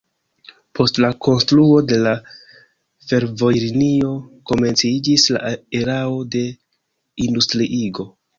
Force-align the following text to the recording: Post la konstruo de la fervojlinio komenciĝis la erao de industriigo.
Post 0.77 0.99
la 1.03 1.09
konstruo 1.25 1.75
de 1.91 1.99
la 2.07 2.13
fervojlinio 3.11 4.09
komenciĝis 4.53 5.27
la 5.37 5.53
erao 5.83 6.17
de 6.39 6.43
industriigo. 7.29 8.09